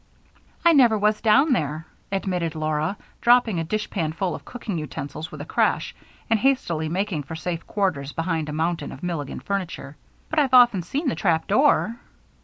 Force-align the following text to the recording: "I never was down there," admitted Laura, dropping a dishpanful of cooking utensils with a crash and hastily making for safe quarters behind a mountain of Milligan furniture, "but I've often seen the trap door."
"I 0.65 0.73
never 0.73 0.97
was 0.97 1.21
down 1.21 1.53
there," 1.53 1.85
admitted 2.11 2.55
Laura, 2.55 2.97
dropping 3.21 3.59
a 3.59 3.63
dishpanful 3.63 4.33
of 4.33 4.43
cooking 4.43 4.79
utensils 4.79 5.31
with 5.31 5.41
a 5.41 5.45
crash 5.45 5.93
and 6.27 6.39
hastily 6.39 6.89
making 6.89 7.21
for 7.21 7.35
safe 7.35 7.67
quarters 7.67 8.11
behind 8.11 8.49
a 8.49 8.51
mountain 8.51 8.91
of 8.91 9.03
Milligan 9.03 9.41
furniture, 9.41 9.97
"but 10.27 10.39
I've 10.39 10.55
often 10.55 10.81
seen 10.81 11.07
the 11.07 11.13
trap 11.13 11.45
door." 11.45 11.99